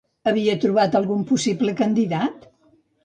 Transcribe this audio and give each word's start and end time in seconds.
Havia 0.29 0.53
trobat 0.63 0.97
algun 1.01 1.21
possible 1.33 1.77
candidat? 1.83 2.49